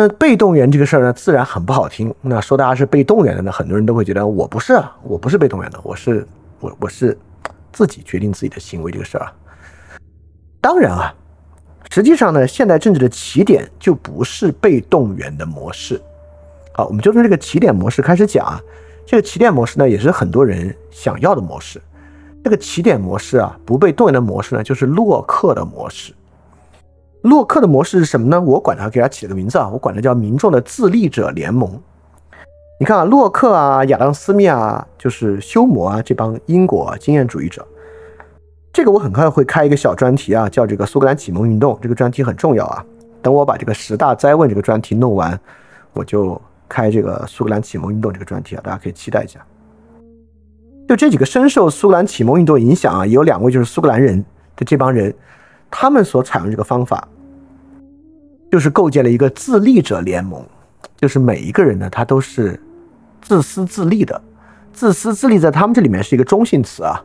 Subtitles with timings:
[0.00, 2.14] 那被动员这个事儿呢，自然很不好听。
[2.22, 6.26] 那说大家是被动员的呢，很多人都会觉得我不是啊，我不是被动员的，我是
[6.58, 7.14] 我我是
[7.70, 9.32] 自己决定自己的行为这个事儿啊。
[10.58, 11.14] 当然啊，
[11.90, 16.00] 实际上呢，现代政治的起点就不是被动员的模式。
[16.72, 18.58] 好，我们就从这个起点模式开始讲啊。
[19.04, 21.78] 这个起点模式呢，也是很多人想要的模式。
[22.42, 26.14] 这个起点模式啊，不被动员的模式呢，就是洛克的模式。
[27.22, 28.40] 洛克的模式是什么呢？
[28.40, 31.70] 我管它给它起了个名字啊，我管它叫民众的自立者联盟。
[32.78, 37.66] 你看啊，洛克啊，亚当斯密啊，就是休谟啊，这帮英国经验主义者。
[38.72, 41.78] 这个我很快会开一个小专题啊，叫这个苏格兰启蒙运动。
[41.82, 42.82] 这个专题很重要啊。
[43.20, 45.38] 等我把这个十大灾问这个专题弄完，
[45.92, 49.44] 我就开这个苏格兰启蒙运动这个专题啊，大家可以期待一下。
[50.88, 54.24] 就这几个深受苏格兰启蒙运动影响啊，有两位就是苏格兰人
[54.56, 55.14] 的这帮人。
[55.70, 57.06] 他们所采用这个方法，
[58.50, 60.44] 就是构建了一个自立者联盟，
[60.96, 62.60] 就是每一个人呢，他都是
[63.22, 64.20] 自私自利的。
[64.72, 67.02] 自私自利在他们这里面是一个中性词啊，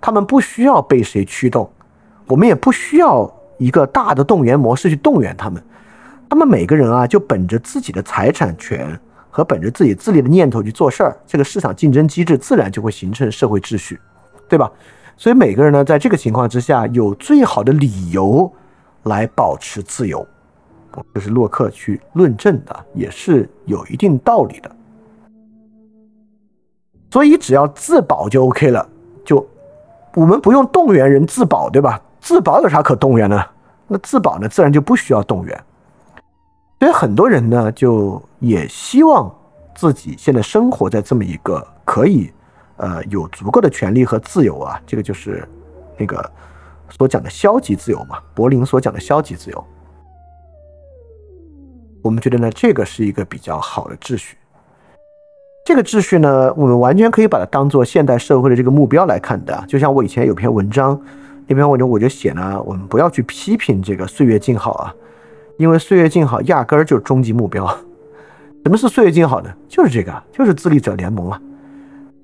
[0.00, 1.70] 他们不需要被谁驱动，
[2.26, 5.62] 我们也不需要一个大的动员模式去动员他们。
[6.28, 8.98] 他们每个人啊，就本着自己的财产权
[9.30, 13.98] 和本着自己自立的念头去做事儿，这个市场竞争机制自然就会形成社会秩序，
[14.48, 14.70] 对吧？
[15.18, 18.50] 所以每个人呢，在这个情况之下，有最好的理由
[19.02, 20.24] 来保持自由，
[21.12, 24.70] 这是洛克去论证的，也是有一定道理的。
[27.10, 28.88] 所以只要自保就 OK 了，
[29.24, 29.44] 就
[30.14, 32.00] 我们不用动员人自保，对吧？
[32.20, 33.44] 自保有啥可动员呢？
[33.88, 35.64] 那自保呢，自然就不需要动员。
[36.78, 39.34] 所以很多人呢，就也希望
[39.74, 42.32] 自己现在生活在这么一个可以。
[42.78, 45.46] 呃，有足够的权利和自由啊，这个就是
[45.96, 46.28] 那个
[46.88, 49.64] 所讲的消极自由嘛，柏林所讲的消极自由。
[52.02, 54.36] 我们觉得呢，这个是一个比较好的秩序。
[55.64, 59.64] 这个秩序呢，我们完全可以把它当做现代社会的这个目标来看的。
[59.68, 60.98] 就像我以前有篇文章，
[61.46, 64.94] 那篇文章我就写呢，我们不要去批评这个岁月静好啊，
[65.58, 67.66] 因为岁月静好压根儿就是终极目标。
[68.64, 69.52] 什么是岁月静好呢？
[69.68, 71.42] 就是这个，就是自立者联盟啊。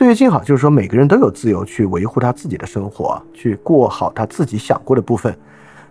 [0.04, 5.34] 岁月静好，就是说每个人都有自由去维护他自己的生活，去过好他自己想过的部分。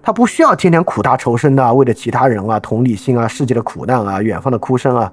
[0.03, 5.12] 他不需要天天苦大仇深的，为了其他人啊、同理心啊、世界的苦难啊、远方的哭声啊，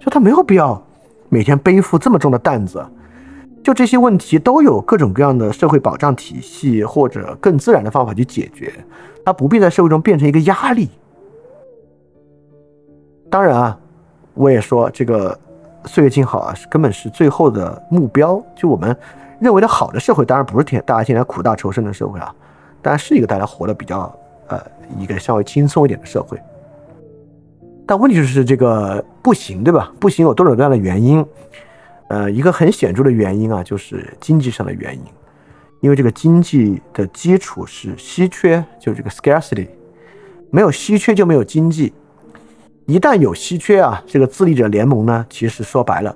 [0.00, 0.84] 就他没有必要
[1.28, 2.84] 每天背负这么重的担子。
[3.62, 8.72] 就这些问题都有各种各样的社会保障体系或者更自然的方法去解决，
[9.24, 10.90] 他不必在社会中变成一个压力。
[13.30, 13.78] 当然啊，
[14.34, 15.38] 我也说这个。
[15.84, 18.42] 岁月静好啊，是根本是最后的目标。
[18.54, 18.96] 就我们
[19.40, 22.34] 认为的好的社会，当然不是天大家现在苦大仇深的社会啊，
[22.82, 24.14] 当然是一个大家活得比较
[24.48, 24.60] 呃
[24.98, 26.38] 一个稍微轻松一点的社会。
[27.86, 29.92] 但问题就是这个不行，对吧？
[29.98, 31.24] 不行有多种各样的原因。
[32.08, 35.02] 呃，一个很显著的原因啊，就是经济上的原因，
[35.80, 39.68] 因为这个经济的基础是稀缺，就这个 scarcity，
[40.50, 41.92] 没有稀缺就没有经济。
[42.90, 46.12] 一旦有稀缺啊，这个自立者联盟呢，其实说白了，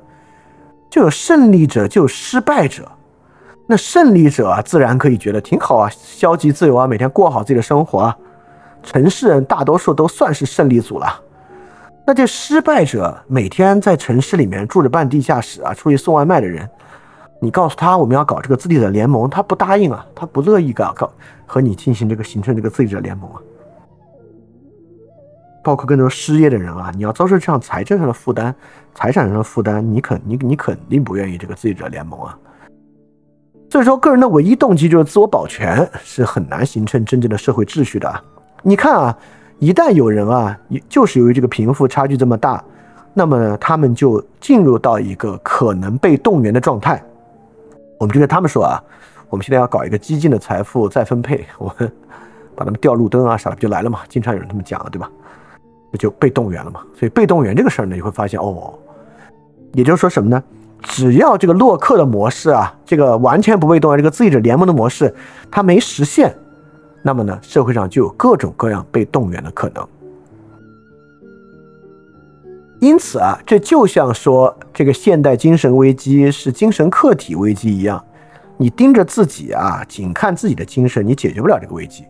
[0.90, 2.90] 就有胜利者，就有失败者。
[3.68, 8.16] 那胜利者啊，自然可以觉得挺好啊，消极自由啊，每天过好自己的生活啊。
[8.82, 11.06] 城市人大多数都算是胜利组了。
[12.04, 16.69] 那这失败者每天在城市里面住着半地下室啊，出去送外卖的人，
[17.40, 21.08] 你告诉他我们要搞这个自立者联盟，他不答应啊，他不乐意搞搞
[21.46, 23.40] 和你进行这个形成这个自立者联盟啊。
[25.64, 28.55] 包括更多失业的人啊，你要遭受这样财政上的负担、
[28.94, 32.38] 财产上的负担，你肯你你肯定不愿意这个自立者联盟啊。
[33.70, 38.22] 所以说，个人的唯一动机就是自我保全，是很难形成真正的社会秩序的。
[38.62, 39.19] 你看啊，
[39.58, 40.56] 一旦有人啊，
[40.88, 42.62] 就是由于这个贫富差距这么大，
[43.14, 47.02] 那么他们就进入到一个可能被动员的状态。
[47.99, 48.78] 我们就跟他们说啊，
[49.28, 51.90] 我们现在要搞一个激进的财富再分配，我们
[52.55, 54.00] 把他们吊路灯啊啥的不就来了嘛？
[54.08, 55.11] 经常有人这么讲，对吧？
[55.96, 58.75] 就被动员了嘛，所以被动员这个事儿呢，你会发现哦，
[59.73, 60.43] 也就是说什么呢？
[60.82, 65.14] 只要这个洛克的模式啊，这个完全不被动员，这个自己者联盟的模式，
[65.50, 66.35] 它没实现，
[67.02, 69.87] 那么呢，社会上就有各种各样被动员的可能。
[72.81, 78.05] 因此啊，这就像说这个现代精神危机是精神客体危机一样，
[78.58, 82.05] 你盯着自己啊，仅看自己的精神，你解决不了这个危机。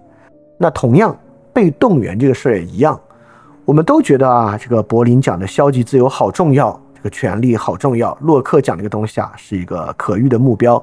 [0.59, 1.17] 那同样，
[1.53, 3.01] 被动员这个事儿也一样。
[3.67, 8.17] 我们都觉得啊，这个柏林讲的消极自由好重要，这个权利好重要。
[8.21, 10.83] 洛克讲这个东西啊，是一个可遇的目标。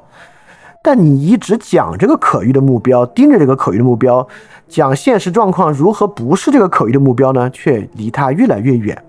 [0.84, 4.28] 但你一直讲这个可遇的目标，盯着这个可遇的目标，
[4.68, 7.48] 讲现实状况如何不是这个可遇的目标呢？
[7.52, 9.00] 却离它越来越远。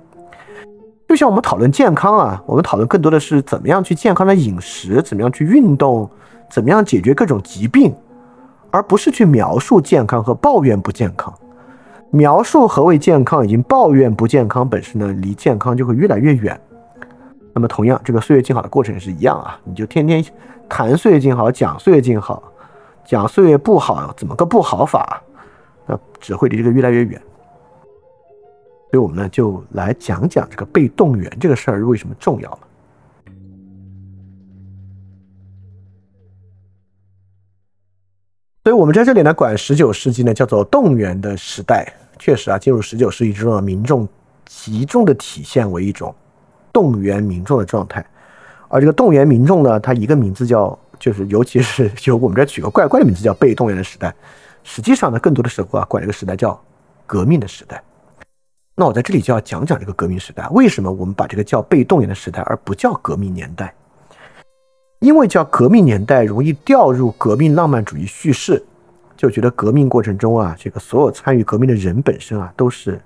[1.09, 6.11] 就像我们讨论健康啊，我们讨论更多的是怎么样去健康的饮食，怎么样去运动，
[6.51, 7.95] 怎么样解决各种疾病，
[8.71, 11.33] 而不是去描述健康和抱怨不健康。
[12.15, 16.61] 描述何为健康，已经抱怨不健康本身呢，离健康就会越来越远。
[17.55, 20.23] 那么同样，这个岁月静好的过程也是一样啊，你就天天
[20.69, 22.43] 谈岁月静好，讲岁月静好，
[23.03, 25.23] 讲岁月不好，怎么个不好法？
[25.87, 27.21] 那只会离这个越来越远。
[28.91, 32.59] 所以我们呢，就来讲讲这个被动员这个事儿为什么重要了。
[38.65, 41.91] 所以我们在这里呢，管十九世纪呢叫做动员的时代。
[42.25, 44.09] 确实啊，进入十九世纪之后，民众
[44.47, 46.15] 集中的体现为一种
[46.73, 48.07] 动员民众的状态。
[48.69, 54.15] 而这个动员民众呢，它一个名字叫，就是尤其是就我们这取个怪怪的名字叫被动员的时代。
[54.63, 56.57] 实际上呢，更多的时候啊，管这个时代叫
[57.09, 57.83] 革命的时代。
[58.77, 63.75] 那我在这里就要讲讲这个革命时代，为什么我们把这个叫被动员的时代，而不叫革命年代？
[65.01, 68.65] 因为叫革命年代容易掉入革命浪漫主义叙事，
[69.23, 73.01] 就觉得革命过程中啊，这个所有参与革命的人本身啊，都是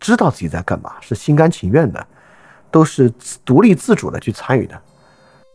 [0.00, 2.04] 知道自己在干嘛，是心甘情愿的，
[2.68, 3.08] 都是
[3.44, 4.76] 独立自主的去参与的。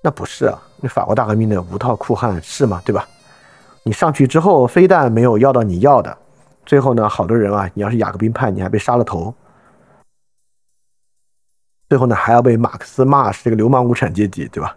[0.02, 2.82] 那不是啊，那法国大革命的无套酷汉是吗？
[2.86, 3.06] 对吧？
[3.84, 6.18] 你上去之后，非但没有要到你要的。
[6.66, 9.36] 最后呢，好多人啊，你要是雅各宾派，你还被杀了头。
[11.90, 14.74] 最后呢，还要被马克思骂是这个流氓无产阶级，对吧？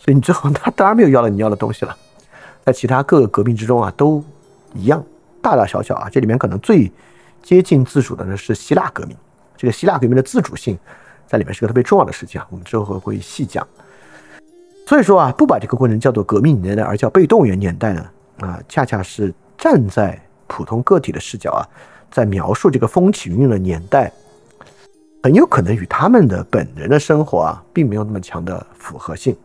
[0.00, 1.96] 所以你最后他当然没有要了你要的东西了。
[2.64, 4.22] 在其他各个革命之中啊，都
[4.74, 5.04] 一样，
[5.42, 6.90] 大大小小啊，这里面可能最
[7.42, 9.16] 接近自主的呢是希腊革命。
[9.56, 10.78] 这个希腊革命的自主性
[11.26, 13.66] 在里面是个特别重要的事情啊，我们之后会细讲。
[14.86, 18.06] 所以说啊，不把这个过程叫做革命年代，而叫被动员年代呢，
[18.40, 20.20] 啊，恰恰是站在。
[20.50, 21.60] 普通个体的视角啊，
[22.10, 24.10] 在描述这个风起云涌的年代，
[25.22, 29.36] 很有可能与他们的本人的生活啊，并没有那么强的符合性。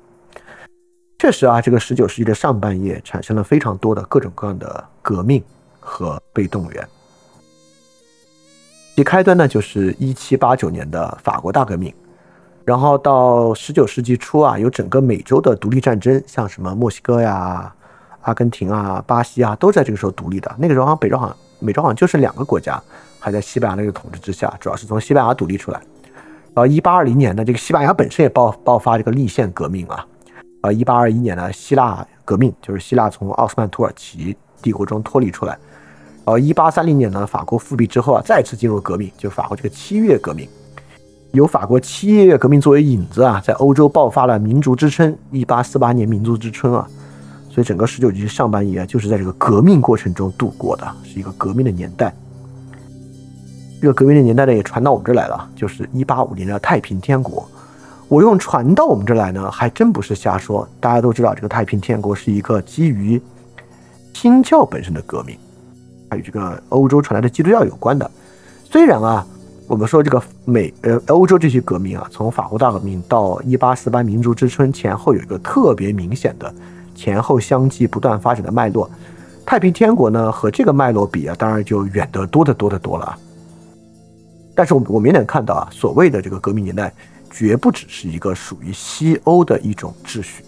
[1.23, 5.41] 确实啊，这个十九世纪的上半叶产生了非常多的各种各样的革命
[5.79, 6.85] 和被动员。
[8.93, 11.93] 其开端呢，就是一七八九年的法国大革命，
[12.65, 17.73] 然后到十九世纪初啊，有整个美洲的独立战争，像什么墨西哥呀。
[18.23, 20.53] 阿根廷啊，巴西啊，都在这个时候独立的。
[20.57, 22.83] 那个时候好像北洲好像美洲好像就剩两个国家
[23.17, 25.79] 还在西班牙那个统治之下，主要是从西班牙独立出来。
[26.53, 30.05] 然后一八二零年呢，这个西班牙本身也爆爆发这个立宪革命啊。
[30.63, 35.57] 呃，一八二一年呢，希腊革命就是希腊从奥斯曼土耳其帝国中脱离出来。
[36.23, 40.47] 呃一八三零年呢，法国复辟之后啊，再次进入革命，就法国这个七月革命，
[41.33, 45.13] 由法国七月革命作为引子啊，在欧洲爆发了民族之春。
[45.31, 46.87] 一八四八年民族之春啊。
[47.49, 52.15] 所以整个十九世纪上半叶就是在这个革命过程中度过的，是一个革命的年代。
[53.81, 57.45] 这个革命的年代呢，也传到我们这儿来了，就是一八五零的太平天国。
[58.13, 60.69] 我用传到我们这来呢，还真不是瞎说。
[60.79, 63.19] 大家都知道，这个太平天国是一个基于
[64.13, 65.35] 新教本身的革命，
[66.11, 68.11] 还与这个欧洲传来的基督教有关的。
[68.65, 69.25] 虽然啊，
[69.65, 76.53] 我们说这个美呃欧洲这些革命啊，从法国大革命到一八四八民族之春前后有一个特别明显的。
[76.93, 78.87] 前后相继不断发展的脉络，
[79.43, 83.17] 太平天国呢和这个脉络比啊，当然就远得多得多得多了。
[84.53, 86.93] 但是我我们也能看到啊，所谓的这个革命年代，
[87.35, 90.43] 绝不只是一个属于西欧的一种秩序，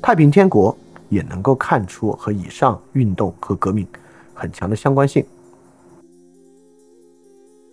[0.00, 0.76] 太平天国
[1.08, 3.84] 也能够看出和以上运动和革命
[4.32, 5.26] 很强的相关性。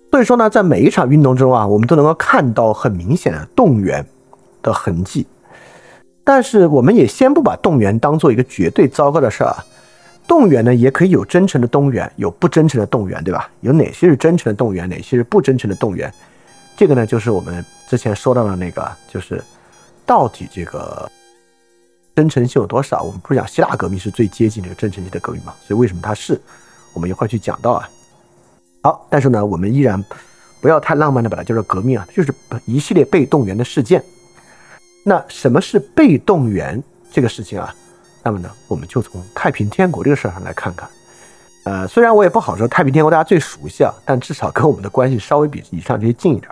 [0.10, 4.04] 所以说呢，在每一场运动中啊，我们都能够看到很明显的动员
[4.64, 5.28] 的痕迹。
[6.24, 9.64] 但是我们也先不把动员当做一个绝对糟糕的事儿啊，
[10.28, 13.48] 动员呢也可以有真诚的动员，有不真诚的动员，对吧？
[13.62, 16.12] 有哪些是真诚的动员，哪些是不真诚的动员？
[16.76, 19.44] 这个呢，就是我们之前说到的那个，就是
[20.06, 21.10] 到底这个
[22.16, 23.02] 真诚性有多少？
[23.04, 25.54] 我们不是讲希腊革命是最接近这个真诚性的革命嘛？
[25.66, 26.40] 所以为什么它是？
[26.94, 27.90] 我们一会儿去讲到啊。
[28.84, 30.04] 好，但是呢，我们依然
[30.62, 32.34] 不要太浪漫的把它叫做革命啊，就是
[32.66, 34.04] 一系列被动员的事件。
[35.04, 37.74] 那什么是被动员这个事情啊？
[38.24, 40.90] 那么呢，我们就从太平天国这个事儿上来看看。
[41.66, 46.50] 呃，虽然我也不好说太平天国大家最熟悉啊，但至少跟我们的关系稍微比以上这些近一点。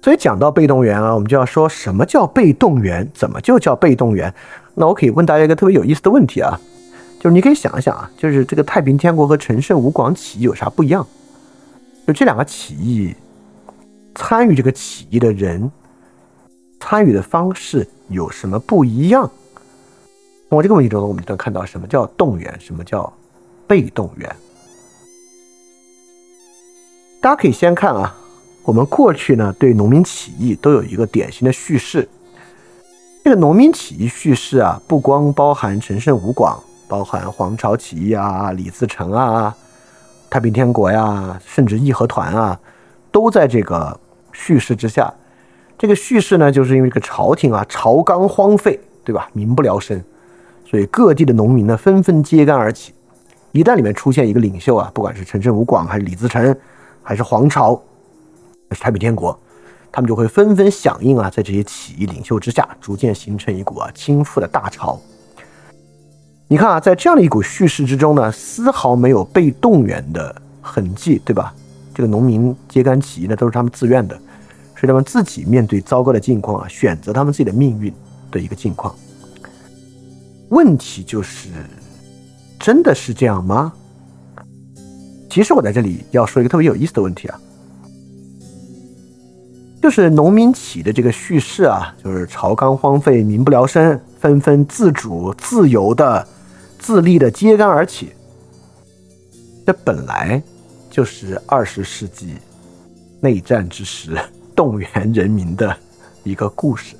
[0.00, 4.32] 所以讲到被动员啊，我们就要说什么叫被动员，怎么就叫被动员？
[4.74, 6.58] 那我可以问大家一个特别有意思的问题啊，
[7.18, 11.06] 就是你可以想一想啊，就是这个太平天国和陈胜吴广起义有啥不一样？
[12.06, 13.14] 就这两个起义，
[14.14, 15.70] 参与这个起义的人，
[16.80, 19.28] 参与的方式有什么不一样？
[20.48, 23.12] 通过这个问题中，我们就能看到什么叫动员，什么叫
[23.66, 24.36] 被动员。
[27.20, 28.16] 大家可以先看啊，
[28.68, 32.06] 我们过去呢对农民起义都有一个典型的叙事。
[33.24, 39.56] 这个农民起义叙事啊，不光包含陈胜吴广，包含黄巢起义啊、李自成啊、
[40.28, 42.60] 太平天国呀，甚至义和团啊，
[43.10, 43.98] 都在这个
[44.32, 45.10] 叙事之下。
[45.78, 49.30] 这个叙事呢，就是因为这个朝廷啊，朝纲荒废，对吧？
[49.32, 49.98] 民不聊生，
[50.66, 52.92] 所以各地的农民呢，纷纷揭竿而起。
[53.52, 56.54] 一旦里面出现一个领袖啊，不管是陈胜吴广，还是李自成，
[57.02, 57.80] 还是黄巢，
[58.72, 59.38] 是太平天国，
[59.90, 65.00] 他们就会纷纷响应啊，在这些起义领袖之下，逐渐形成一股啊倾覆的大潮。
[66.48, 71.54] 你看啊，在这样的一股叙事之中呢，丝毫没有被动员的痕迹，对吧？
[71.94, 74.18] 这个农民揭竿起义呢，都是他们自愿的。
[74.80, 77.92] 是他们自己面对糟糕的境况啊，选择他们自己的命运
[78.30, 78.94] 的一个境况。
[80.50, 81.48] 问题就是，
[82.60, 83.72] 真的是这样吗？
[85.28, 87.40] 其实我在这里要说一个特别有意思的问题啊，
[89.80, 96.26] 就是农民起的这个叙事啊，就是朝纲荒废，民不聊生，纷纷自主、自由的、
[96.78, 98.12] 自立的揭竿而起。
[99.66, 100.42] 这本来
[100.90, 102.36] 就是二十世纪
[103.20, 104.18] 内战之时。
[104.56, 105.76] 动员人民的
[106.24, 106.96] 一个故事，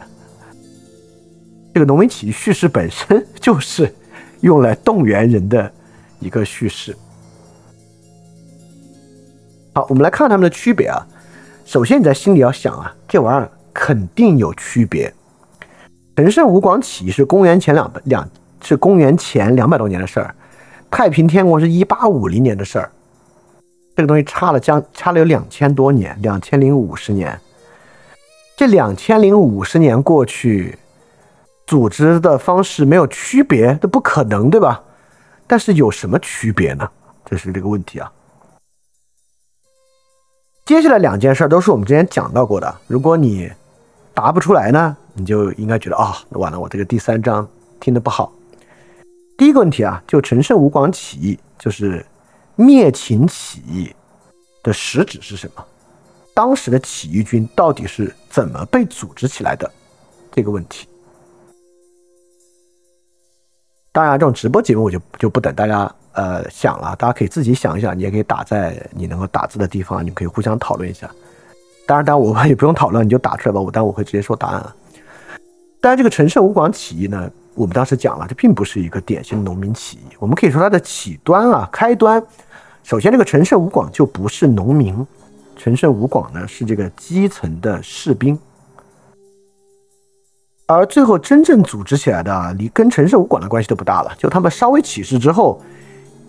[1.74, 3.92] 这个农民起义叙事本身 就是
[4.42, 5.68] 用来动员人的
[6.20, 6.96] 一个叙事。
[9.74, 11.04] 好，我们来看他们的区别啊。
[11.68, 15.12] 首先你在心里要想啊，这玩意儿肯定有区别。
[16.16, 18.26] 陈胜吴广起义是公元前两百两，
[18.62, 20.34] 是公元前两百多年的事儿，
[20.90, 22.90] 太平天国是一八五零年的事儿，
[23.94, 27.38] 这个东西差了将差了有两千多年，两千零五十年。
[28.56, 30.78] 这两千零五十年过去，
[31.66, 34.82] 组织的方式没有区别，这不可能，对吧？
[35.46, 36.88] 但是有什么区别呢？
[37.26, 38.10] 这是这个问题啊。
[40.68, 42.76] 接下来两件事都是我们之前讲到过的。
[42.86, 43.50] 如果你
[44.12, 47.48] 答不出来呢，你就应该觉得啊，完了，我这个第三章
[47.80, 48.30] 听得不好。
[49.38, 52.04] 第一个问题啊，就陈胜吴广起义，就是
[52.54, 53.90] 灭秦起义
[54.62, 55.64] 的实质是什么？
[56.34, 59.72] 当时的起义军到底是怎么被组织起来的？
[60.30, 60.86] 这个问题，
[63.90, 71.08] 当然，这种直播节目我就就不等大家呃想了，大家可以自己想一想，你也可以打在你能够打字的地方，你们可以互相讨论一下。
[71.86, 74.74] 当然，当然我们也不用讨论，你就打出来吧，我但我会直接说答案啊。
[75.80, 82.20] 当然，这个陈胜吴广起义呢，我们当时讲了，这并不是一个典型的农民起义，我们可以说它的起端啊，开端，
[82.82, 85.06] 首先这个陈胜吴广就不是农民。
[85.56, 88.38] 陈胜吴广呢是这个基层的士兵，
[90.66, 94.12] 而最后真正组织起来的，离跟陈胜吴广的关系都不大了。
[94.18, 95.60] 就他们稍微起事之后，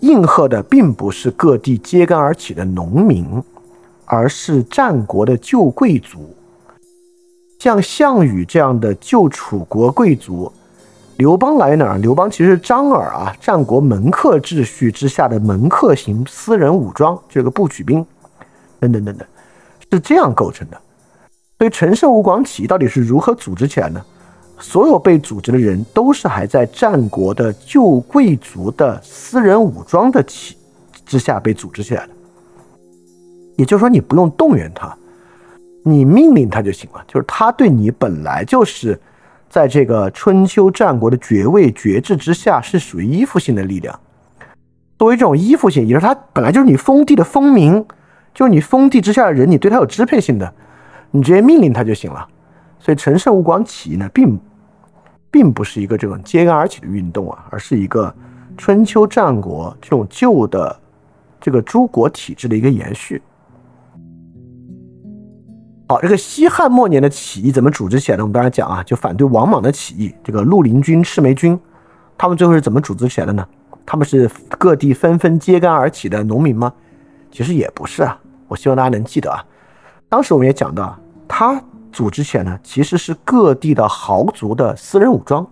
[0.00, 3.42] 应和的并不是各地揭竿而起的农民，
[4.04, 6.34] 而是战国的旧贵族，
[7.58, 10.50] 像项羽这样的旧楚国贵族。
[11.16, 11.98] 刘邦来哪儿？
[11.98, 18.04] 刘邦其实是张耳啊，战国门客秩序之下的门客型私人武装，这个步曲兵。
[18.78, 19.28] 等等等等，
[19.90, 20.80] 是这样构成的。
[21.58, 24.02] 所以陈胜吴广起义到底是如何组织起来呢？
[24.60, 30.56] 所有被组织的人都是还在战国的旧贵族的私人武装的起
[31.04, 32.12] 之下被组织起来的。
[33.56, 34.96] 也就是说，你不用动员他，
[35.82, 37.04] 你命令他就行了。
[37.08, 38.98] 就是他对你本来就是
[39.48, 43.98] 在这个春秋战国的爵位爵制之下是属于依附性的力量。
[44.98, 47.84] 作为这种依附性，也就是他本来就是你封地的封民。
[48.32, 50.54] 就是你封地之下的人，你对他有支配性的，
[51.10, 52.24] 你直接命令他就行了。
[52.78, 54.38] 所以陈胜吴广起义呢，并
[55.30, 58.14] 并不是一个这种揭竿而起的运动啊，而是一个
[58.56, 60.78] 春秋战国这种旧的
[61.40, 63.22] 这个诸国体制的一个延续。
[65.88, 68.22] 好，这个西汉末年的起义怎么组织起来的？
[68.22, 71.58] 我们刚才讲啊，就反对王莽的起义，这个绿林军、赤眉军，
[72.16, 73.44] 他们最后是怎么组织起来的呢？
[73.84, 76.72] 他们是各地纷纷揭竿而起的农民吗？
[77.32, 79.44] 其实也不是啊，我希望大家能记得啊。
[80.08, 80.96] 当时我们也讲到，
[81.26, 81.60] 他
[81.92, 85.46] 组织起来呢，其实是各地的豪族的私人武装，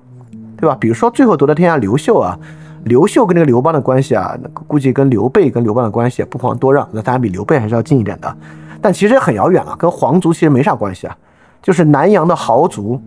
[0.57, 0.77] 对吧？
[0.79, 2.39] 比如说最后夺得天下刘秀啊，
[2.85, 8.37] 刘秀跟那个刘邦的关系啊，估计跟刘备跟刘邦的关系不遑多让，那当然比刘备还是要近一点的。
[8.81, 11.17] 但其实也很遥远了，跟皇族其实没啥关系啊，
[11.63, 13.01] 就是南阳的豪族，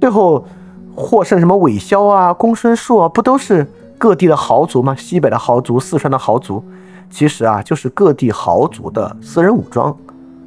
[0.00, 0.44] 最后
[0.94, 3.64] 获胜什么韦骁啊、公孙述啊，不都是
[3.96, 4.94] 各地的豪族吗？
[4.96, 6.62] 西北的豪族、四川的豪族。
[7.08, 9.96] 其实啊，就是各地豪族的私人武装，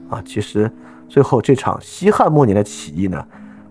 [0.10, 0.72] 啊，其实
[1.14, 3.24] 最后这场西汉末年的起义呢，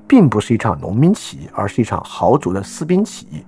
[0.06, 3.44] 并不是一场农民起义，而是一场豪族的私兵起义。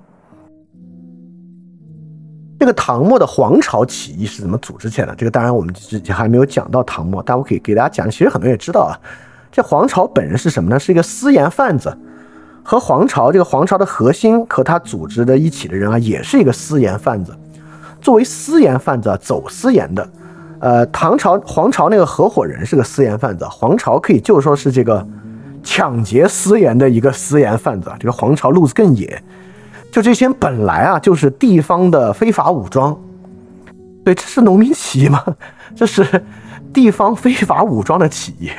[2.58, 5.14] 这个唐末的黄巢起义是怎么组织起来的？
[5.14, 8.10] 这个当然我们之前还没有讲到唐末，但我可以给大家讲。
[8.10, 8.98] 其实很多人也知道啊，
[9.52, 10.76] 这黄巢本人是什么呢？
[10.76, 11.96] 是一个私盐贩子，
[12.64, 17.32] 和黄巢这个黄巢的核心和他组织的一起的人啊，也是一个私盐贩子。
[18.00, 20.10] 作为私盐贩子啊走私盐的，
[20.64, 25.06] 呃，唐朝黄巢那个合伙人是个私盐贩子，黄巢可以就说是这个
[25.62, 27.92] 抢劫私盐的一个私盐贩子。
[28.00, 29.22] 这个黄巢路子更野。
[29.92, 32.98] 就这些本来啊就是地方的非法武装，
[34.06, 35.22] 对，这是农民起义吗？
[35.76, 36.24] 这是
[36.72, 38.50] 地方非法武装的起义。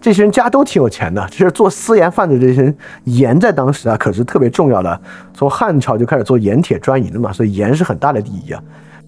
[0.00, 5.00] 这些人家都挺有钱的，其实做私盐贩子这些人，盐在当时啊可是特别重要的。
[5.32, 8.60] 从汉朝就开始做盐铁专营了嘛，所以盐是很大的利益啊。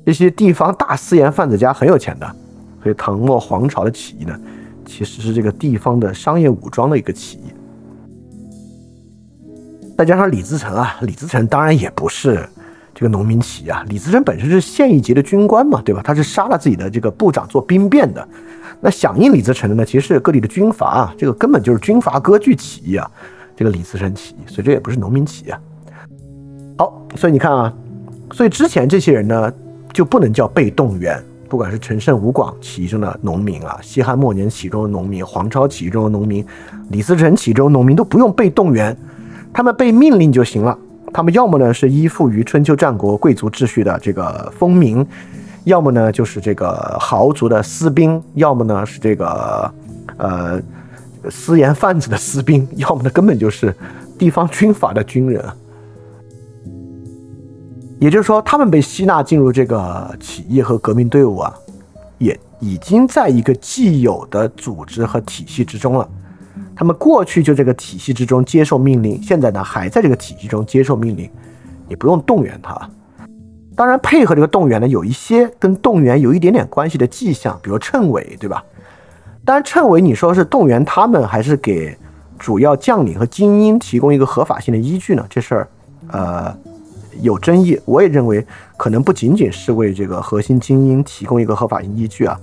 [0.09, 2.27] 这些地方大私盐贩子家很有钱的，
[2.83, 4.35] 所以唐末皇朝的起义呢，
[4.87, 7.53] 其实是这个地方的商业武装的一个起义。
[9.99, 12.49] 再加上李自成啊，李自成当然也不是
[12.95, 16.01] 这个农民起义啊，李自成本身是县一级的军官嘛，对吧？
[16.03, 18.27] 他是杀了自己的这个部长做兵变的。
[18.81, 23.11] 那响应李自成的呢，其实是各地的军阀啊，这个根本就是军阀割据起义啊，
[23.55, 25.61] 这个李自成起义，所以这也不是农民起义啊。
[26.79, 27.71] 好，所以你看啊，
[28.33, 29.53] 所以之前这些人呢
[29.93, 36.45] 就不能叫被动员，不管是陈胜吴广起义中的农民啊，西汉末年起义中的农民，黄巢起义中的农民，
[36.91, 38.97] 李自成起义中的农民都不用被动员。
[39.53, 40.79] 他们被命令就行了。
[41.13, 45.05] 他们要么呢是依附于春秋战国贵族秩序的这个封民，
[45.65, 49.73] 要么呢就是这个豪族的私兵，要么呢是这个
[50.19, 50.61] 呃
[51.31, 53.75] 私盐贩子的私兵，要么呢根本就是
[54.19, 55.43] 地方军阀的军人。
[58.01, 61.55] 也就是说，他们被吸纳进入这个起义和革命队伍啊，
[62.19, 66.09] 也已经在一个既有的组织和体系之中了。
[66.77, 71.29] 他们过去就这个体系之中接受命令，现在呢还在这个体系中接受命令，
[71.89, 72.89] 你不用动员他。
[73.75, 78.65] 当然，配合这个动员呢，有一些跟动员有一点点关系的迹象，比如称谓，对吧？
[79.45, 81.97] 当然，称谓你说是动员他们，还是给
[82.39, 85.25] 主要将领和精英提供一个合法性的依据呢？
[85.29, 85.69] 这事儿，
[86.13, 86.57] 呃，
[87.21, 87.81] 有争议。
[87.85, 92.39] 我也认为，可能不仅仅是为这个核心精英提供一个合法性依据啊，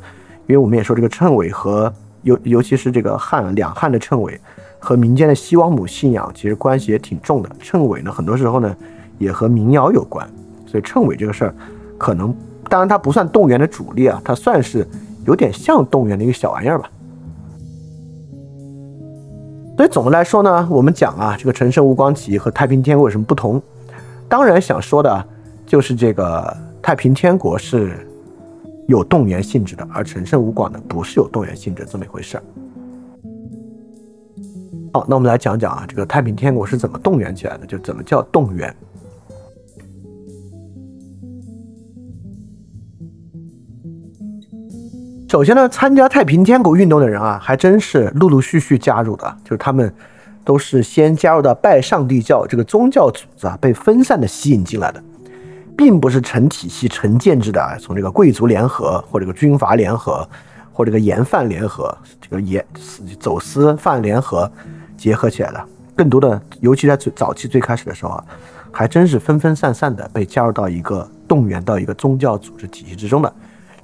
[0.47, 1.93] 因为我们也说这个称谓和。
[2.25, 4.41] 尤尤其是这个汉两汉的称谓
[4.79, 7.49] 和民间的西王母信仰其实关系也挺重的。
[7.59, 8.75] 称谓呢，很多时候呢
[9.19, 10.27] 也和民谣有关，
[10.65, 11.53] 所以称谓这个事儿，
[11.99, 12.35] 可能
[12.67, 14.87] 当然它不算动员的主力啊，它算是
[15.27, 16.89] 有点像动员的一个小玩意儿吧。
[19.77, 23.61] 所以总的来说呢，我们讲啊，这个陈胜吴广起义和太平天国有什么不同？
[24.29, 25.27] 当然想说的
[25.65, 28.07] 就是这个太平天国是。
[28.87, 32.43] 有动员性质的，而陈胜吴广呢，不是有动员性质这么一回事儿。
[34.93, 37.65] 好，那我们来讲讲啊，这个太平天国是怎么动员起来的？
[37.65, 38.71] 就怎么叫动员？
[45.27, 49.91] 首先呢，参加太平天国运动的人啊，还真是陆陆续续加入的，就是他们
[50.45, 55.03] 都是先加入到拜上帝教这个宗教组织啊，被分散的吸引进来的。
[55.77, 60.25] 并不是成体系、成建制的啊，从这个贵族联合，或这个军阀联合，
[60.71, 62.65] 或这个盐贩联合，这个盐
[63.19, 64.49] 走私贩联合
[64.95, 65.61] 结合起来的。
[65.93, 68.23] 更多的，尤其在最早期最开始的时候啊，
[68.71, 73.33] 还真是分分散散的被加入到一个动员到一个宗教组织体系之中的。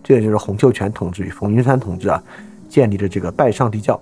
[0.02, 2.24] 这也就是洪秀全同志与冯云山同志啊
[2.70, 4.00] 建立的这个拜上帝教。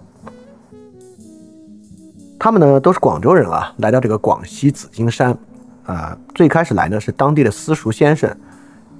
[2.39, 5.37] 他们呢都是广州人啊，来到这个广西紫金山。
[5.83, 8.29] 啊，最开始来呢是当地的私塾先生，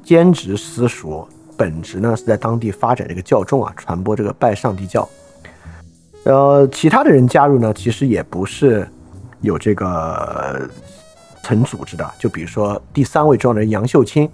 [0.04, 1.24] 兼职私塾，
[1.56, 5.08] 本职呢是在当地发展这个教众啊，传播这个拜上帝教。
[6.24, 8.88] 呃，其他的人加入呢，其实也不是
[9.42, 10.68] 有这个
[11.44, 12.12] 成组织的。
[12.18, 14.28] 就比如说第三位重要人杨秀清，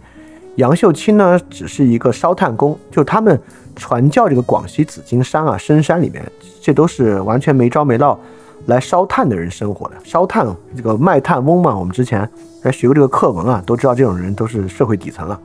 [0.55, 3.37] 杨秀清呢只是一个烧炭工，就他们
[3.75, 6.25] 传教这个广西紫金山啊深山里面，
[6.61, 8.17] 这都是完全没招没落。
[8.65, 12.29] 来烧炭的人生活的，烧炭这个卖炭翁嘛，我们之前
[12.63, 15.39] 还学过这个课文啊，都知道这种人都是社会底层了。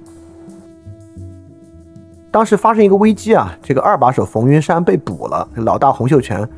[2.30, 6.48] 当时发生一个危机啊，这个二把手冯云山被捕了，老大洪秀全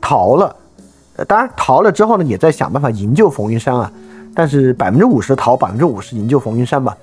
[0.00, 0.54] 逃了。
[1.28, 3.90] 当然逃了之后呢，也在想办法营救冯云山啊。
[4.34, 6.96] 但是百分之五十逃，百分之五十营救冯云山吧。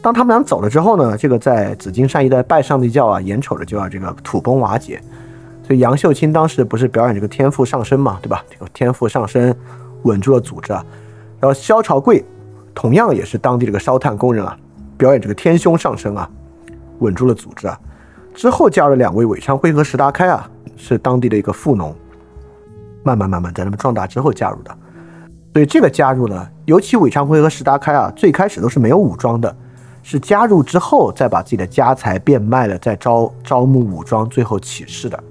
[0.00, 4.98] 当他们俩走了之后呢，这个在紫金山一带拜上帝教啊，眼瞅着就要这个土崩瓦解。
[5.66, 8.44] 所以杨秀清当时不是表演这个天赋上升嘛，对吧？
[8.50, 9.54] 这个天赋上升
[10.02, 10.84] 稳住了组织啊。
[11.40, 12.24] 然后萧朝贵
[12.74, 14.56] 同样也是当地这个烧炭工人啊，
[14.98, 16.28] 表演这个天凶上升啊，
[16.98, 17.80] 稳住了组织啊。
[18.34, 21.94] 之后加入两位韦昌辉和石达开啊，是当地的一个富农，
[23.02, 24.76] 慢慢慢慢在他们壮大之后加入的。
[25.54, 29.56] 所以这个加入呢，尤其韦昌辉和石达开啊，最开始都是没有武装的，
[30.02, 35.24] 是加入之后再把自己的家财变卖了，再招招募武装，最后起事的。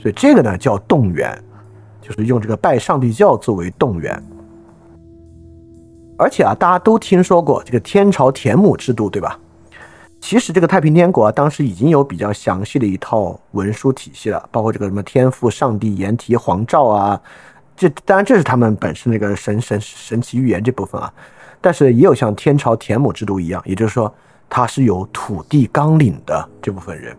[0.00, 1.36] 所以这个呢叫动员，
[2.00, 4.22] 就是用这个拜上帝教作为动员。
[6.16, 9.38] 而且啊，大家都听说过这个天朝田亩制度，对吧？
[10.20, 17.20] 其实这个太平天国啊，当时已经有比较详细的一套文书体系了，包括这个什么天父上帝言题皇诏啊，
[17.74, 21.12] 这当然这是他们本身那个神神神奇预言这部分啊。
[21.62, 24.12] 但是也有像天朝田亩制度一样，也就是说，
[24.48, 27.16] 他是有土地纲领的这部分人。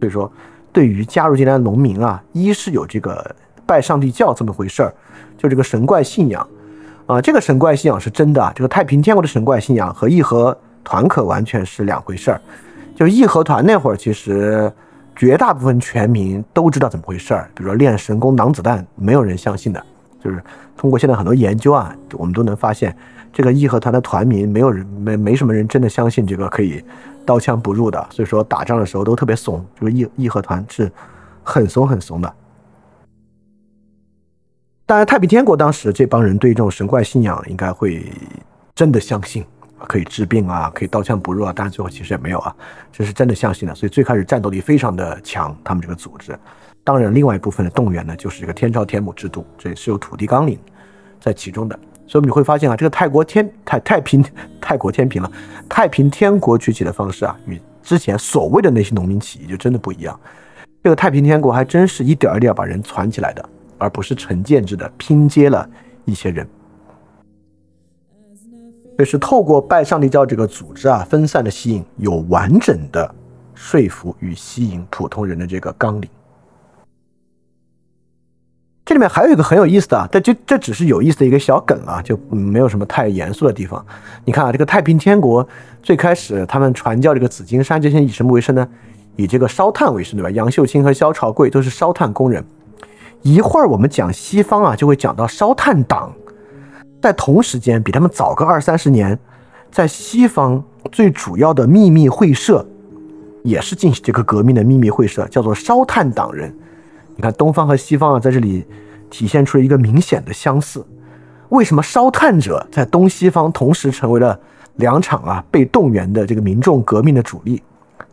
[0.00, 0.30] 所以说，
[0.74, 3.34] 对于加入进来的农民啊，一是有这个
[3.64, 4.92] 拜上帝教这么回事儿，
[5.38, 6.46] 就这个神怪信仰。
[7.06, 8.52] 啊，这个神怪信仰是真的！
[8.56, 12.40] 这个太平天国的神怪信仰和义和团可完全是两回事儿。
[12.96, 14.72] 就义和团那会儿，其实
[15.14, 17.50] 绝大部分全民都知道怎么回事儿。
[17.54, 19.84] 比如说练神功挡子弹，没有人相信的。
[20.22, 20.42] 就是
[20.78, 22.96] 通过现在很多研究啊，我们都能发现，
[23.34, 26.82] 这个义和团的团民没有人没没什么人真的相信这个可以
[27.26, 28.06] 刀枪不入的。
[28.10, 30.90] 所以说打仗的时候都特别怂，这个义义和团是
[31.42, 32.34] 很怂很怂的。
[34.86, 38.04] 当然，太平天国当时这帮人对这种神怪信仰应该会
[38.74, 39.44] 真的相信
[39.88, 41.52] 可以治病啊，可以刀枪不入啊。
[41.52, 42.54] 当然最后其实也没有啊，
[42.92, 43.74] 这是真的相信的。
[43.74, 46.38] 所以最开始战斗力非常的强，他们这个组织。
[46.84, 50.58] 当然，另外一部分的动员呢，就是这个天朝田亩制度，这也是有土地纲领
[51.18, 51.78] 在其中的。
[52.06, 54.24] 所以你会发现啊，这个泰国天太太平
[54.60, 55.32] 泰国天平了，
[55.68, 60.18] 太平天国崛起的方式啊，与之前所谓的那些农民起义就真的不一样。
[60.82, 63.48] 这个太平天国还真是一点一点把人攒起来的。
[63.76, 65.68] 而不是成建制的拼接了
[66.04, 66.46] 一些人，
[68.96, 73.14] 这是透过拜上帝教这个组织啊，分散的吸引，有完整的
[73.52, 76.08] 说服与吸引普通人的这个纲领。
[78.84, 83.84] 这里面还有一个很有意思的啊，但这这只是有意思的一个小梗啊，就没有什么太严肃的地方。
[84.26, 85.46] 你看啊，这个太平天国
[85.82, 88.68] 最开始他们传教这个紫金山这些以什么为生呢？
[89.16, 90.30] 以这个烧炭为生，对吧？
[90.30, 92.44] 杨秀清和萧朝贵都是烧炭工人。
[93.22, 96.12] 一会儿我们讲西方啊，就会讲到烧炭党，
[97.00, 99.18] 在同时间比他们早个二三十年，
[99.70, 102.66] 在西方最主要的秘密会社，
[103.44, 106.54] 也是进行这个革命的秘密会社，叫做烧炭党人。
[107.16, 108.66] 你看东方和西方啊，在这里
[109.10, 110.84] 体现出了一个明显的相似。
[111.48, 114.38] 为什么烧炭者在东西方同时成为了
[114.76, 117.62] 两场啊被动员的这个民众革命的主力？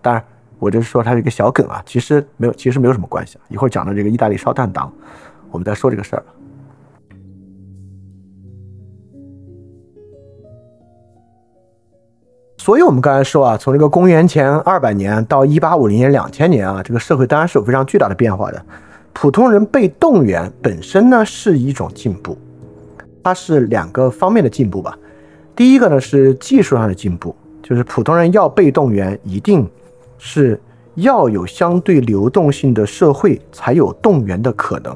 [0.01, 0.23] 当然。
[0.61, 3.41] 我就是说，它是一个小梗啊，其实没有，其实没有什么关系啊。
[3.49, 4.93] 一会儿讲到这个意大利烧炭党，
[5.49, 6.23] 我们再说这个事儿。
[12.59, 18.63] 所以，我们刚才说啊，从这个公元前二百年到一八五零年、两千年啊，这个社会当然是有非常巨大的变化的。
[19.13, 22.37] 普通人被动员本身呢是一种进步，
[23.23, 24.97] 它是两个方面的进步吧。
[25.55, 29.69] 第一个呢是技术上的进步，就是普通人要被动员一定。
[30.23, 30.61] 是
[30.93, 34.95] 要有相对流动性的社会才有动员的可能。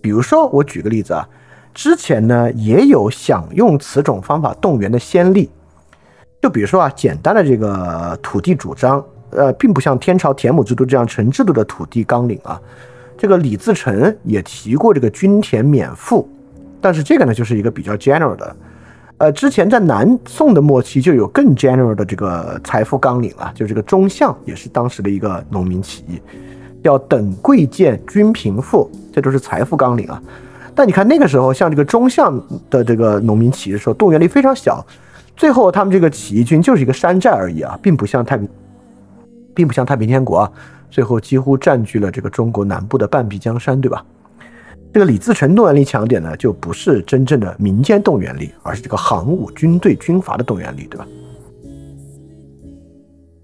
[0.00, 1.28] 比如说，我举个例子啊，
[1.74, 5.50] 之前呢也有想用此种方法动员的先例。
[6.40, 12.58] 就比如说啊，简单的这个土地主张，呃，并不像天朝田亩制度这样成制度的土地纲领啊。
[13.20, 16.26] 这个李自成也提过这个均田免赋，
[16.80, 18.56] 但是这个呢就是一个比较 general 的。
[19.18, 26.18] 呃，之前在南宋的末期就有更 general 的这个财富纲领了，就是这个中相也是当时的一个农民起义，
[26.80, 30.22] 要等贵贱均贫富，这都是财富纲领啊。
[30.74, 34.82] 但你看那个时候，像这个中相的这个农民起义的时候，动员力非常小，
[35.36, 38.48] 最后他们这个起义军就是一个山寨而已啊，并不像太平，
[39.54, 40.50] 并不像太平天国啊，
[40.90, 44.04] 最后几乎占据了这个中国南部的半壁江山，对吧？
[44.92, 51.06] 这个李自成动员力强点呢，就不是真正的民间动员力，而是这个行伍、军队、军阀的动员力，对吧？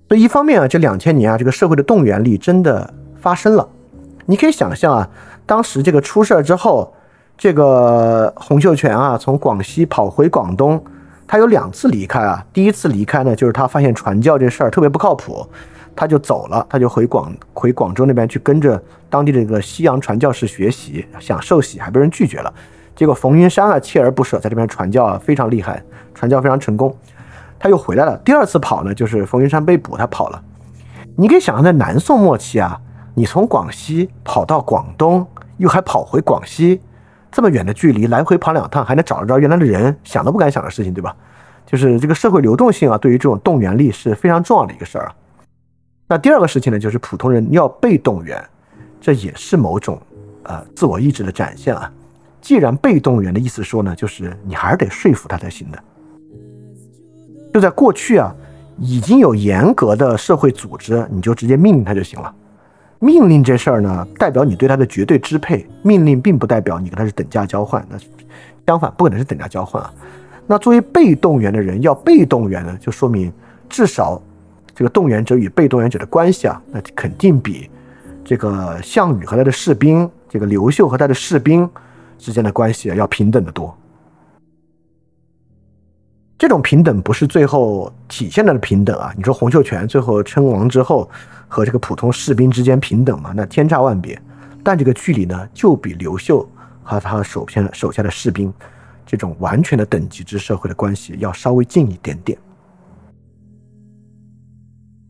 [0.09, 3.69] 所以一方面啊，这两千年啊，这个社会的动员力真的发生了。
[4.25, 5.09] 你可以想象啊，
[5.47, 6.93] 当时这个出事儿之后，
[7.39, 10.83] 这个洪秀全啊，从广西跑回广东，
[11.29, 12.45] 他有两次离开啊。
[12.53, 15.47] 第一次离开呢，就是他发现传教这事儿特别不靠谱。
[15.97, 22.53] 他就走了，他就回广回广州那边去跟着当地的这个西洋传教士学习，想受洗还被人拒绝了。
[22.95, 25.83] 结果冯云山啊锲而不舍，在这边传教啊非常厉害，
[26.15, 26.95] 传教非常成功。
[27.59, 30.43] 他又回来了，第二次跑呢，就是冯云山被捕，他跑了。
[31.17, 32.79] 你可以想象，在南宋末期啊，
[33.15, 36.81] 你从广西跑到广东，又还跑回广西，
[37.33, 41.17] 这么远的距离，来回跑两趟，还能找得着原来的人，想都不敢想的事情，对吧？
[41.65, 45.15] 就是这个社会流动性啊，对于这种动员力是非常重要的一个事儿啊。
[46.09, 48.43] 那第二个事情呢，就是普通人要被动员，
[49.01, 50.01] 这也是某种
[50.45, 51.93] 呃自我意志的展现啊。
[52.41, 55.79] 既然被动员的意思说呢，就是你还是得说服他才行的。
[57.53, 58.33] 就在过去啊，
[58.79, 62.33] 已经有严格的社会组织，你就直接命令他就行了。
[63.01, 65.67] 命令这事儿呢，代表你对他的绝对支配。
[65.83, 67.99] 命令并不代表你跟他是等价交换，那
[68.67, 69.93] 相反不可能是等价交换啊。
[70.47, 73.33] 那作为被动员的人要被动员呢，就说明
[73.69, 74.23] 至少
[74.77, 77.71] 这个动员者与被动员者的关系啊，那肯定比
[78.23, 81.67] 这个项羽和他的士兵，这个刘秀和他的士兵
[82.19, 83.75] 之间的关系要平等的多。
[86.37, 89.11] 这种平等不是最后体现的平等啊！
[89.17, 91.09] 你说洪秀全最后称王之后
[91.49, 93.33] 和这个普通士兵之间平等吗？
[93.35, 94.21] 那天差万别。
[94.63, 96.47] 但这个距离呢，就比刘秀
[96.83, 98.53] 和他手下手下的士兵
[99.07, 102.37] 这种完全的等级制社会的关系要稍微近一点点。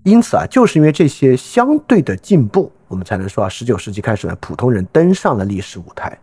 [0.06, 6.16] 因此啊，就是因为这些相对的进步，我们才能说啊，十九世纪开始呢，普通人登上了历史舞台，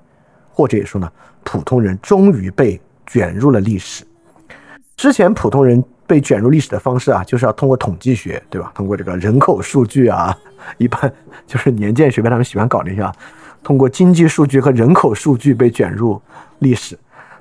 [0.53, 1.11] 或者也说呢，
[1.43, 4.05] 普通人终于被卷入了历史。
[4.95, 8.71] 之前普通人被卷入历史的方式啊，就是要通过统计学，对吧？
[8.73, 10.33] 通过这个人口数据啊，
[10.79, 11.13] 一般
[11.45, 13.13] 就是年鉴学派他们喜欢搞那些啊，
[13.61, 16.21] 通过经济数据和人口数据被卷入
[16.59, 16.97] 历史。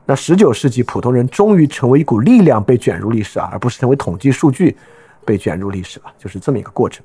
[0.06, 4.76] 那十九世纪普通人终于成为一股力量被卷入历史啊，而不是成为统计数据
[5.24, 7.04] 被卷入历史了，就是这么一个过程。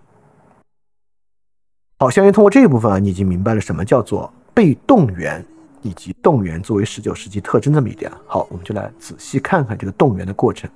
[1.99, 5.45] 好，相信通过这一部分啊，你已经明白了什么叫做被动员。
[5.83, 10.69] 以及动员作为十九世纪特征这么一点，好，我们就来仔细看看这个动员的过程。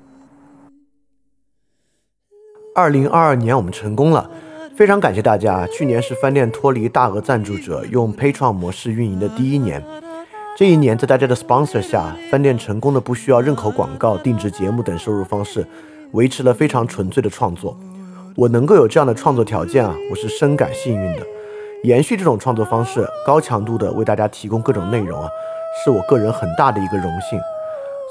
[2.76, 4.30] 二零二二年我们成功了，
[4.78, 5.68] 非常感谢大家。
[5.68, 9.84] 去年是饭店脱离大额赞助者用 Patreon 模式运营的第一年，
[10.56, 15.66] 这一年在大家的 sponsor 下，饭店成功的不需要任何广告、定制节目等收入方式，
[16.14, 17.78] 维持了非常纯粹的创作。
[18.36, 21.26] 我能够有这样的创作条件啊，我是深感幸运的。
[21.84, 25.28] 延续这种创作方式，高强度的为大家提供各种内容啊，
[25.84, 27.40] 是我个人很大的一个荣幸。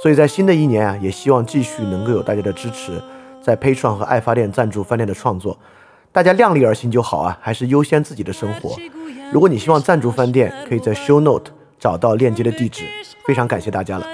[0.02, 3.00] 所以在新的一年啊，也希望继续能够有大家的支持，
[3.42, 5.56] 在 Patreon 和爱发电赞助饭店的创作，
[6.10, 8.76] 大家量力而行就好啊，还是优先自己的生活。
[9.32, 12.84] 如果你希望赞助饭店，可以在 Show Note 找到链接的地址。
[13.26, 14.06] 非常感谢大家了。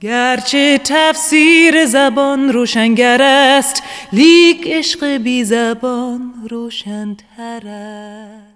[0.00, 3.82] گرچه تفسیر زبان روشنگر است
[4.12, 8.47] لیک عشق بی زبان روشنتر است.